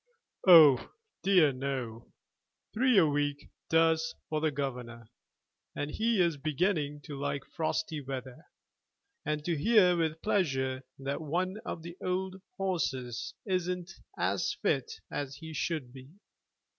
"Oh 0.47 0.93
dear 1.21 1.51
no; 1.51 2.11
three 2.73 2.97
a 2.97 3.05
week 3.05 3.51
does 3.69 4.15
for 4.29 4.41
the 4.41 4.49
governor, 4.49 5.11
and 5.75 5.91
he 5.91 6.19
is 6.19 6.37
beginning 6.37 7.01
to 7.01 7.15
like 7.19 7.45
frosty 7.45 8.01
weather, 8.01 8.47
and 9.25 9.45
to 9.45 9.55
hear 9.55 9.95
with 9.95 10.23
pleasure 10.23 10.81
that 10.97 11.21
one 11.21 11.57
of 11.67 11.83
the 11.83 11.97
old 12.03 12.37
horses 12.57 13.35
isn't 13.45 13.91
as 14.17 14.55
fit 14.63 14.91
as 15.11 15.35
he 15.35 15.53
should 15.53 15.93
be. 15.93 16.09